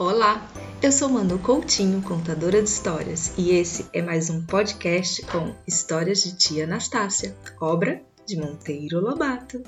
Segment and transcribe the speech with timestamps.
[0.00, 0.48] Olá,
[0.80, 6.22] eu sou Manu Coutinho, contadora de histórias, e esse é mais um podcast com Histórias
[6.22, 9.60] de Tia Anastácia, obra de Monteiro Lobato.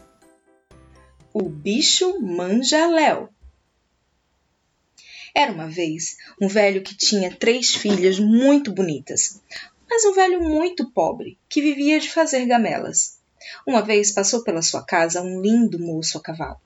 [1.35, 3.29] O bicho manja-léu.
[5.35, 9.43] Era uma vez um velho que tinha três filhas muito bonitas,
[9.91, 13.19] mas um velho muito pobre que vivia de fazer gamelas.
[13.67, 16.61] Uma vez passou pela sua casa um lindo moço a cavalo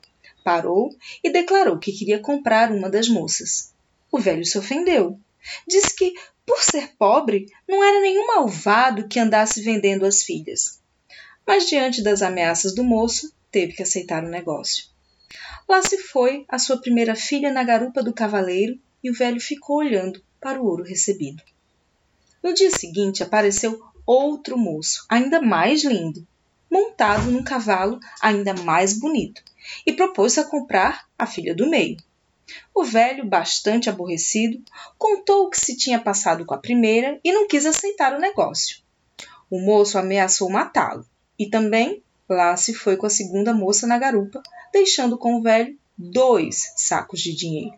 [0.45, 0.95] parou
[1.25, 3.73] e declarou que queria comprar uma das moças.
[4.13, 5.19] O velho se ofendeu.
[5.67, 6.15] Disse que,
[6.47, 10.79] por ser pobre, não era nenhum malvado que andasse vendendo as filhas.
[11.47, 14.85] Mas, diante das ameaças do moço, teve que aceitar o negócio.
[15.69, 19.79] Lá se foi a sua primeira filha na garupa do cavaleiro e o velho ficou
[19.79, 21.43] olhando para o ouro recebido.
[22.43, 26.27] No dia seguinte apareceu outro moço, ainda mais lindo,
[26.71, 29.43] montado num cavalo ainda mais bonito,
[29.87, 31.97] e propôs-se a comprar a filha do meio.
[32.75, 34.63] O velho, bastante aborrecido,
[34.99, 38.83] contou o que se tinha passado com a primeira e não quis aceitar o negócio.
[39.51, 41.07] O moço ameaçou matá-lo
[41.39, 45.79] e também lá se foi com a segunda moça na garupa, deixando com o velho
[45.97, 47.77] dois sacos de dinheiro.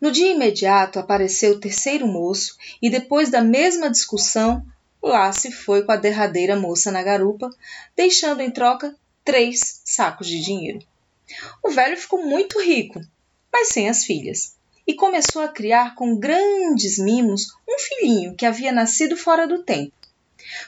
[0.00, 4.66] No dia imediato apareceu o terceiro moço e, depois da mesma discussão,
[5.00, 7.48] lá se foi com a derradeira moça na garupa,
[7.96, 10.80] deixando em troca três sacos de dinheiro.
[11.62, 13.00] O velho ficou muito rico,
[13.52, 14.56] mas sem as filhas,
[14.86, 19.92] e começou a criar com grandes mimos um filhinho que havia nascido fora do tempo.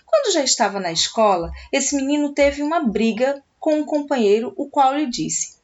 [0.06, 4.94] Quando já estava na escola, esse menino teve uma briga com um companheiro, o qual
[4.94, 5.56] lhe disse: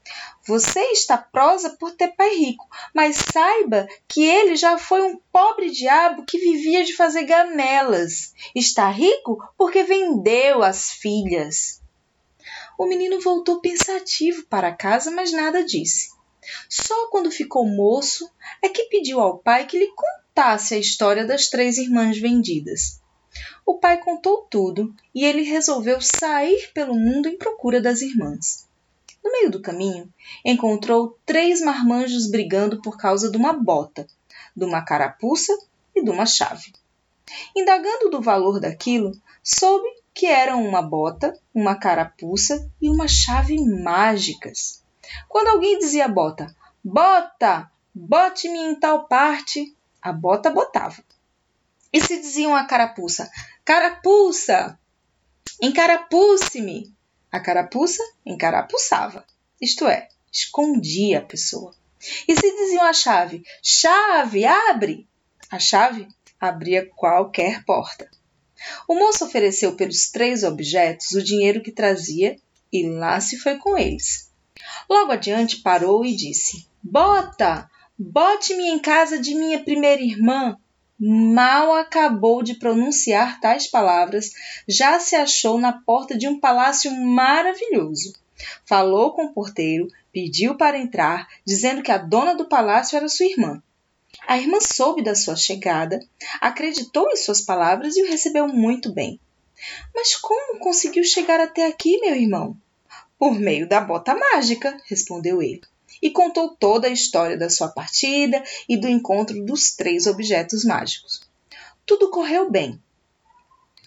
[0.46, 5.70] Você está prosa por ter pai rico, mas saiba que ele já foi um pobre
[5.70, 8.34] diabo que vivia de fazer gamelas.
[8.54, 11.79] Está rico porque vendeu as filhas.
[12.80, 16.12] O menino voltou pensativo para casa, mas nada disse.
[16.66, 18.26] Só quando ficou moço
[18.62, 22.98] é que pediu ao pai que lhe contasse a história das três irmãs vendidas.
[23.66, 28.66] O pai contou tudo e ele resolveu sair pelo mundo em procura das irmãs.
[29.22, 30.10] No meio do caminho,
[30.42, 34.06] encontrou três marmanjos brigando por causa de uma bota,
[34.56, 35.52] de uma carapuça
[35.94, 36.72] e de uma chave.
[37.54, 39.12] Indagando do valor daquilo,
[39.44, 44.82] soube que eram uma bota, uma carapuça e uma chave mágicas.
[45.28, 46.54] Quando alguém dizia à bota,
[46.84, 51.02] bota, bote-me em tal parte, a bota botava.
[51.92, 53.30] E se diziam à carapuça,
[53.64, 54.78] carapuça,
[55.60, 56.94] encarapuce-me,
[57.30, 59.24] a carapuça encarapuçava,
[59.60, 61.74] isto é, escondia a pessoa.
[62.26, 65.08] E se diziam à chave, chave, abre,
[65.50, 66.08] a chave
[66.40, 68.10] abria qualquer porta.
[68.86, 72.36] O moço ofereceu pelos três objetos o dinheiro que trazia
[72.72, 74.30] e lá se foi com eles.
[74.88, 77.70] Logo adiante parou e disse: Bota!
[77.98, 80.56] Bote-me em casa de minha primeira irmã.
[80.98, 84.30] Mal acabou de pronunciar tais palavras,
[84.68, 88.12] já se achou na porta de um palácio maravilhoso.
[88.66, 93.26] Falou com o porteiro, pediu para entrar, dizendo que a dona do palácio era sua
[93.26, 93.62] irmã.
[94.26, 95.98] A irmã soube da sua chegada,
[96.40, 99.18] acreditou em suas palavras e o recebeu muito bem.
[99.94, 102.56] Mas como conseguiu chegar até aqui, meu irmão?
[103.18, 105.62] Por meio da bota mágica, respondeu ele,
[106.00, 111.20] e contou toda a história da sua partida e do encontro dos três objetos mágicos.
[111.84, 112.80] Tudo correu bem.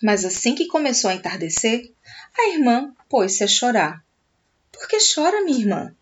[0.01, 1.91] Mas assim que começou a entardecer,
[2.37, 4.03] a irmã pôs-se a chorar.
[4.71, 5.95] Por que chora, minha irmã?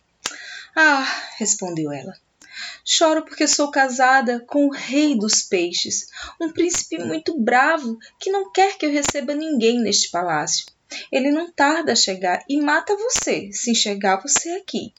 [0.76, 1.06] Ah,
[1.38, 2.18] respondeu ela.
[2.84, 6.08] Choro porque sou casada com o rei dos peixes,
[6.40, 10.66] um príncipe muito bravo que não quer que eu receba ninguém neste palácio.
[11.12, 14.94] Ele não tarda a chegar e mata você se enxergar você aqui.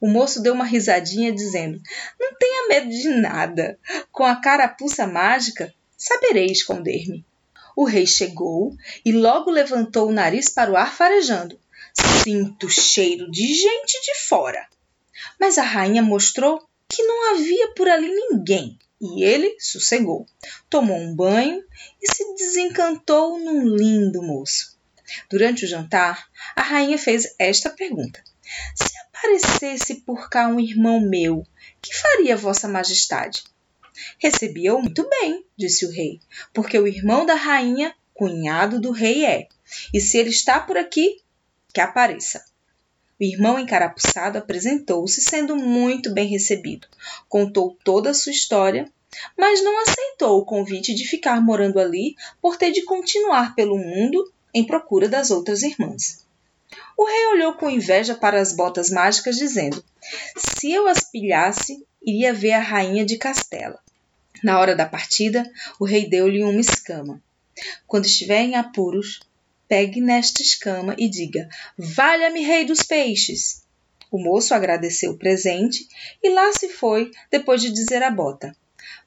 [0.00, 1.80] O moço deu uma risadinha, dizendo:
[2.18, 3.78] Não tenha medo de nada.
[4.10, 7.24] Com a carapuça mágica, saberei esconder-me.
[7.76, 8.74] O rei chegou
[9.04, 11.58] e logo levantou o nariz para o ar, farejando:
[12.22, 14.66] Sinto cheiro de gente de fora.
[15.38, 20.26] Mas a rainha mostrou que não havia por ali ninguém e ele sossegou.
[20.70, 21.62] Tomou um banho
[22.00, 24.78] e se desencantou num lindo moço.
[25.28, 28.22] Durante o jantar, a rainha fez esta pergunta:
[28.74, 31.46] Se aparecesse por cá um irmão meu,
[31.82, 33.44] que faria Vossa Majestade?
[34.18, 36.20] Recebia-o muito bem, disse o rei,
[36.52, 39.48] porque o irmão da rainha, cunhado do rei é,
[39.92, 41.22] e se ele está por aqui,
[41.72, 42.44] que apareça.
[43.20, 46.88] O irmão encarapuçado apresentou-se, sendo muito bem recebido.
[47.28, 48.90] Contou toda a sua história,
[49.38, 54.32] mas não aceitou o convite de ficar morando ali por ter de continuar pelo mundo
[54.52, 56.24] em procura das outras irmãs.
[56.96, 59.84] O rei olhou com inveja para as botas mágicas, dizendo:
[60.36, 63.78] Se eu as pilhasse, iria ver a rainha de Castela.
[64.42, 67.22] Na hora da partida, o rei deu-lhe uma escama.
[67.86, 69.20] Quando estiver em apuros,
[69.68, 73.64] pegue nesta escama e diga: Valha-me, rei dos peixes!
[74.10, 75.88] O moço agradeceu o presente
[76.22, 78.56] e lá se foi, depois de dizer à bota: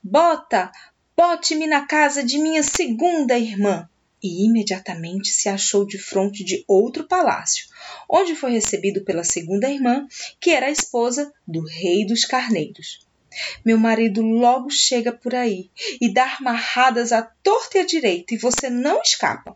[0.04, 0.71] Bota,
[1.15, 3.89] bote-me na casa de minha segunda irmã
[4.21, 7.68] e imediatamente se achou de frente de outro palácio,
[8.09, 10.07] onde foi recebido pela segunda irmã,
[10.39, 13.06] que era a esposa do rei dos carneiros.
[13.63, 15.69] Meu marido logo chega por aí
[16.01, 19.56] e dá marradas à torta e à direita, e você não escapa.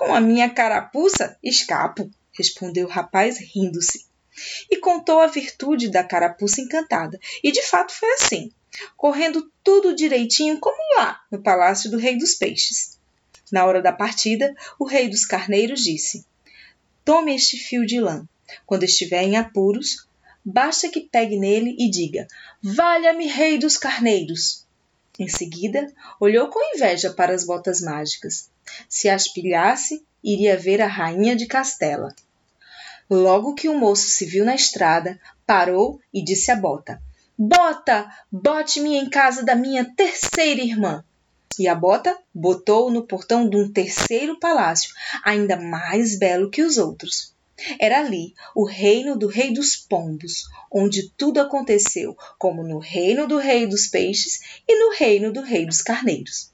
[0.00, 4.06] Com a minha carapuça, escapo, respondeu o rapaz, rindo-se.
[4.70, 7.20] E contou a virtude da carapuça encantada.
[7.44, 8.50] E de fato foi assim,
[8.96, 12.98] correndo tudo direitinho como lá no palácio do rei dos peixes.
[13.52, 16.24] Na hora da partida, o rei dos carneiros disse:
[17.04, 18.26] Tome este fio de lã.
[18.64, 20.08] Quando estiver em apuros,
[20.42, 22.26] basta que pegue nele e diga:
[22.62, 24.64] Valha-me, rei dos carneiros!
[25.20, 25.86] Em seguida,
[26.18, 28.48] olhou com inveja para as botas mágicas.
[28.88, 32.14] Se as pilhasse, iria ver a rainha de Castela.
[33.10, 37.02] Logo que o moço se viu na estrada, parou e disse à bota:
[37.38, 41.04] Bota, bote-me em casa da minha terceira irmã
[41.58, 46.78] e a bota botou no portão de um terceiro palácio, ainda mais belo que os
[46.78, 47.34] outros.
[47.78, 53.38] Era ali o reino do rei dos pombos, onde tudo aconteceu, como no reino do
[53.38, 56.50] rei dos peixes e no reino do rei dos carneiros.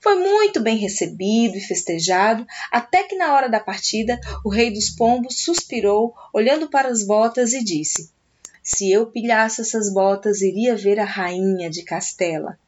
[0.00, 4.90] Foi muito bem recebido e festejado, até que na hora da partida o rei dos
[4.90, 8.10] pombos suspirou, olhando para as botas e disse:
[8.62, 12.58] Se eu pilhasse essas botas, iria ver a rainha de Castela.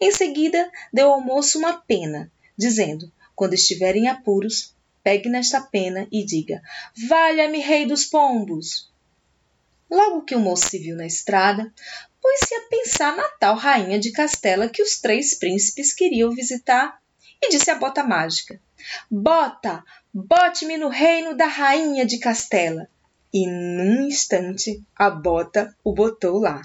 [0.00, 4.73] Em seguida, deu ao moço uma pena, dizendo: Quando estiver em apuros,
[5.04, 6.60] pegue nesta pena e diga:
[7.08, 8.90] Valha-me, rei dos pombos!
[9.90, 11.72] Logo que o moço se viu na estrada,
[12.20, 16.98] pôs-se a pensar na tal rainha de Castela que os três príncipes queriam visitar
[17.40, 18.58] e disse à bota mágica:
[19.10, 22.88] Bota, bote-me no reino da rainha de Castela.
[23.32, 26.62] E num instante a bota o botou lá.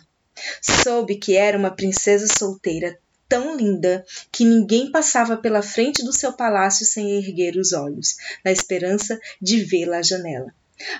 [0.62, 2.97] Soube que era uma princesa solteira
[3.29, 8.51] tão linda que ninguém passava pela frente do seu palácio sem erguer os olhos, na
[8.51, 10.51] esperança de vê-la à janela.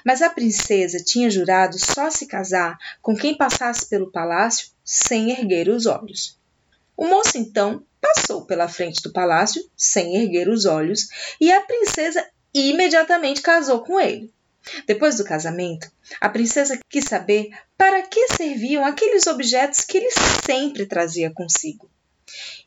[0.06, 5.70] Mas a princesa tinha jurado só se casar com quem passasse pelo palácio sem erguer
[5.70, 6.38] os olhos.
[6.96, 11.08] O moço então passou pela frente do palácio sem erguer os olhos
[11.40, 14.32] e a princesa imediatamente casou com ele.
[14.86, 15.90] Depois do casamento,
[16.20, 20.10] a princesa quis saber para que serviam aqueles objetos que ele
[20.46, 21.90] sempre trazia consigo.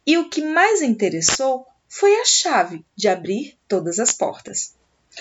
[0.07, 4.75] E o que mais interessou foi a chave de abrir todas as portas.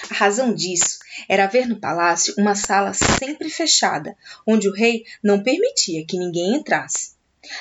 [0.09, 4.15] A razão disso era ver no palácio uma sala sempre fechada,
[4.47, 7.11] onde o rei não permitia que ninguém entrasse.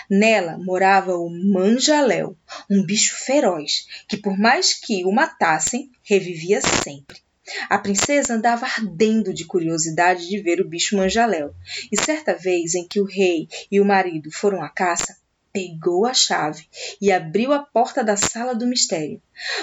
[0.08, 2.36] Nela morava o Manjaléu,
[2.70, 7.20] um bicho feroz que, por mais que o matassem, revivia sempre.
[7.68, 11.52] A princesa andava ardendo de curiosidade de ver o bicho manjaléu,
[11.90, 15.16] e certa vez em que o rei e o marido foram à caça,
[15.52, 16.66] pegou a chave
[17.00, 19.20] e abriu a porta da sala do mistério.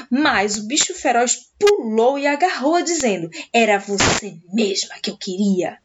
[0.09, 5.77] Mas o bicho feroz pulou e agarrou-a, dizendo: Era você mesma que eu queria!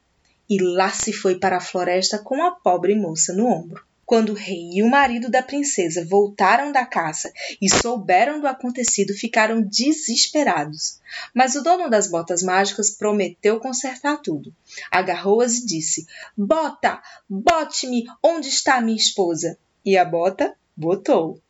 [0.48, 3.82] E lá se foi para a floresta com a pobre moça no ombro.
[4.04, 9.14] Quando o rei e o marido da princesa voltaram da caça e souberam do acontecido,
[9.14, 11.00] ficaram desesperados.
[11.32, 14.54] Mas o dono das botas mágicas prometeu consertar tudo.
[14.90, 16.06] Agarrou-as e disse:
[16.36, 19.56] Bota, bote-me onde está minha esposa.
[19.84, 21.40] E a bota botou.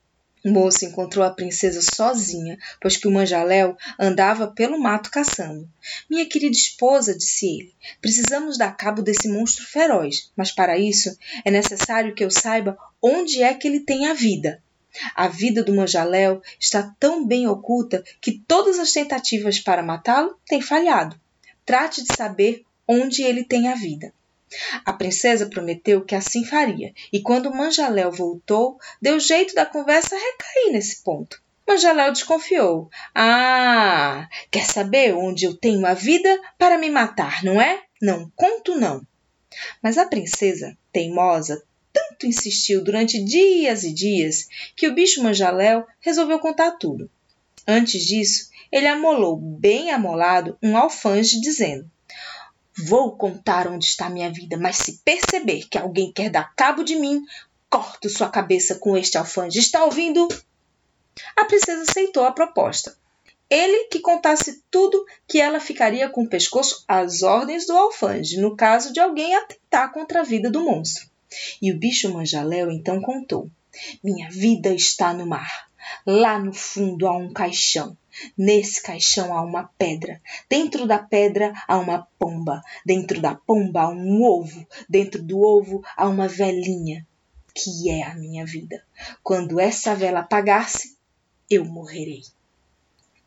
[0.45, 5.69] O moço encontrou a princesa sozinha, pois que o manjaléu andava pelo mato caçando.
[6.11, 11.51] Minha querida esposa, disse ele, precisamos dar cabo desse monstro feroz, mas para isso é
[11.51, 14.61] necessário que eu saiba onde é que ele tem a vida.
[15.15, 20.61] A vida do manjaléu está tão bem oculta que todas as tentativas para matá-lo têm
[20.61, 21.19] falhado.
[21.65, 24.13] Trate de saber onde ele tem a vida.
[24.85, 30.73] A princesa prometeu que assim faria, e quando Manjaléu voltou, deu jeito da conversa recair
[30.73, 31.43] nesse ponto.
[31.67, 32.91] Manjaléu desconfiou.
[33.15, 37.83] Ah, quer saber onde eu tenho a vida para me matar, não é?
[38.01, 39.07] Não conto, não.
[39.83, 46.39] Mas a princesa, teimosa, tanto insistiu durante dias e dias que o bicho Manjaléu resolveu
[46.39, 47.11] contar tudo.
[47.67, 51.89] Antes disso, ele amolou bem amolado um alfange, dizendo:
[52.77, 56.97] Vou contar onde está minha vida, mas se perceber que alguém quer dar cabo de
[56.97, 57.23] mim,
[57.69, 59.59] corto sua cabeça com este alfanje.
[59.59, 60.27] Está ouvindo?
[61.37, 62.97] A princesa aceitou a proposta
[63.53, 68.57] ele que contasse tudo que ela ficaria com o pescoço às ordens do alfange, no
[68.57, 71.07] caso de alguém atentar contra a vida do monstro.
[71.61, 73.51] E o bicho manjaléu então contou:
[74.03, 75.71] Minha vida está no mar.
[76.07, 77.97] Lá no fundo há um caixão.
[78.37, 80.21] Nesse caixão há uma pedra.
[80.49, 82.63] Dentro da pedra há uma pomba.
[82.85, 84.67] Dentro da pomba há um ovo.
[84.89, 87.07] Dentro do ovo há uma velhinha,
[87.55, 88.83] que é a minha vida.
[89.23, 90.97] Quando essa vela apagar-se,
[91.51, 92.23] eu morrerei.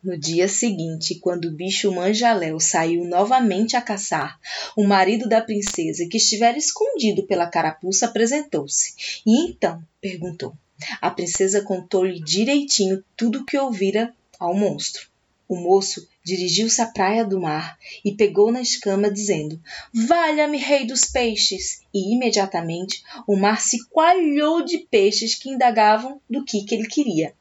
[0.02, 4.38] No dia seguinte, quando o bicho manjaléu saiu novamente a caçar,
[4.76, 10.56] o marido da princesa, que estivera escondido pela carapuça, apresentou-se e então perguntou.
[11.00, 15.08] A princesa contou-lhe direitinho tudo o que ouvira ao monstro.
[15.48, 19.60] O moço dirigiu-se à praia do mar e pegou na escama, dizendo:
[19.94, 21.82] Valha-me, rei dos peixes!
[21.94, 27.32] E imediatamente o mar se coalhou de peixes que indagavam do que, que ele queria.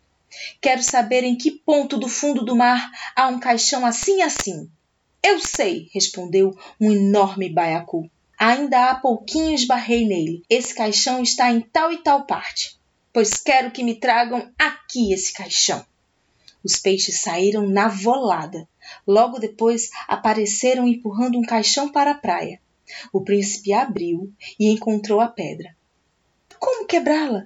[0.62, 4.70] Quero saber em que ponto do fundo do mar há um caixão assim assim.
[5.24, 8.10] Eu sei, respondeu um enorme baiacu.
[8.38, 10.44] Ainda há pouquinho esbarrei nele.
[10.48, 12.78] Esse caixão está em tal e tal parte.
[13.16, 15.86] Pois quero que me tragam aqui esse caixão.
[16.62, 18.68] Os peixes saíram na volada.
[19.08, 22.60] Logo depois apareceram empurrando um caixão para a praia.
[23.14, 25.74] O príncipe abriu e encontrou a pedra.
[26.60, 27.46] Como quebrá-la?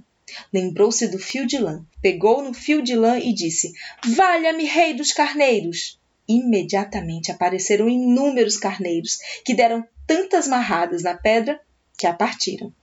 [0.51, 3.71] Lembrou-se do fio de lã, pegou no fio de lã e disse:
[4.03, 5.99] Valha-me, rei dos carneiros!
[6.27, 11.61] Imediatamente apareceram inúmeros carneiros que deram tantas marradas na pedra
[11.95, 12.73] que a partiram.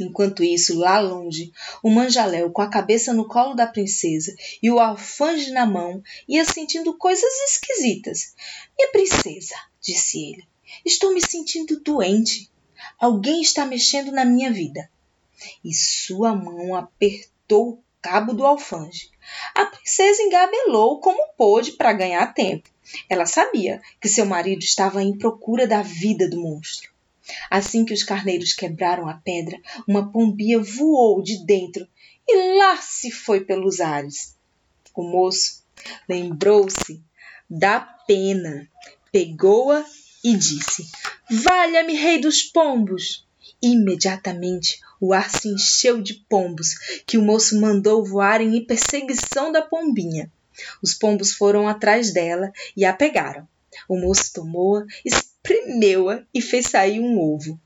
[0.00, 1.52] Enquanto isso, lá longe,
[1.82, 6.44] o manjaléu, com a cabeça no colo da princesa e o alfange na mão, ia
[6.44, 8.34] sentindo coisas esquisitas.
[8.76, 10.48] Minha princesa, disse ele,
[10.84, 12.50] estou me sentindo doente.
[12.98, 14.88] Alguém está mexendo na minha vida
[15.64, 19.10] e sua mão apertou o cabo do alfange.
[19.54, 22.68] A princesa engabelou como pôde para ganhar tempo.
[23.08, 26.90] Ela sabia que seu marido estava em procura da vida do monstro.
[27.50, 31.86] Assim que os carneiros quebraram a pedra, uma pombinha voou de dentro
[32.26, 34.36] e lá se foi pelos ares.
[34.94, 35.62] O moço
[36.08, 37.02] lembrou-se
[37.48, 38.68] da pena,
[39.12, 39.84] pegou-a
[40.24, 40.86] e disse:
[41.30, 43.26] Valha-me, rei dos pombos!
[43.62, 49.62] Imediatamente o ar se encheu de pombos, que o moço mandou voarem em perseguição da
[49.62, 50.30] pombinha.
[50.82, 53.48] Os pombos foram atrás dela e a pegaram.
[53.88, 54.84] O moço tomou-a,
[55.48, 57.58] espremeu-a e fez sair um ovo.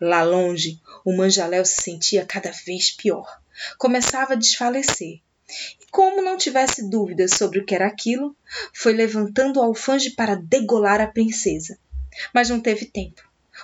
[0.00, 3.40] Lá longe, o manjaléu se sentia cada vez pior.
[3.76, 5.20] Começava a desfalecer.
[5.80, 8.36] E como não tivesse dúvidas sobre o que era aquilo,
[8.72, 11.78] foi levantando o alfange para degolar a princesa.
[12.32, 13.22] Mas não teve tempo.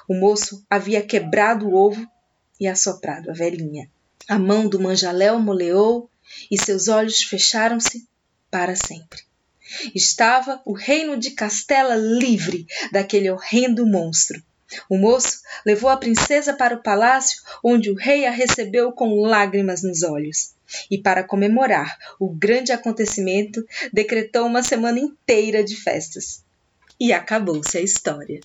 [0.08, 2.06] O moço havia quebrado o ovo
[2.58, 3.90] e assoprado a velhinha.
[4.28, 6.10] A mão do manjaléu moleou
[6.50, 8.06] e seus olhos fecharam-se
[8.50, 9.29] para sempre.
[9.94, 14.42] Estava o reino de Castela livre daquele horrendo monstro.
[14.88, 19.82] O moço levou a princesa para o palácio, onde o rei a recebeu com lágrimas
[19.82, 20.54] nos olhos.
[20.90, 26.44] E para comemorar o grande acontecimento, decretou uma semana inteira de festas.
[26.98, 28.40] E acabou-se a história.